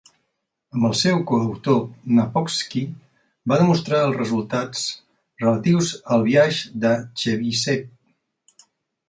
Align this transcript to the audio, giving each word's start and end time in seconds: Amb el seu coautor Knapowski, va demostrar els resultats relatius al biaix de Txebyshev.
Amb 0.75 0.85
el 0.87 0.93
seu 0.99 1.19
coautor 1.31 1.83
Knapowski, 2.05 2.81
va 3.53 3.59
demostrar 3.63 3.99
els 4.07 4.17
resultats 4.23 4.87
relatius 5.45 5.93
al 6.17 6.27
biaix 6.31 6.65
de 6.87 6.97
Txebyshev. 7.21 7.87